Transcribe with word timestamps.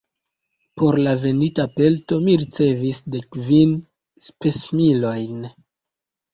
Por 0.81 0.95
la 1.07 1.13
vendita 1.25 1.65
pelto 1.75 2.19
mi 2.25 2.35
ricevis 2.45 3.03
dek 3.17 3.29
kvin 3.37 3.79
spesmilojn. 4.33 5.49